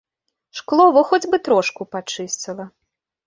[0.59, 2.65] Шкло во хоць бы трошку пачысціла.